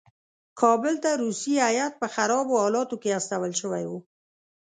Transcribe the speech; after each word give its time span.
کابل 0.61 0.93
ته 1.03 1.09
روسي 1.23 1.53
هیات 1.67 1.93
په 2.01 2.07
خرابو 2.15 2.53
حالاتو 2.63 2.95
کې 3.01 3.09
استول 3.19 3.51
شوی 3.61 3.83
وو. 3.89 3.99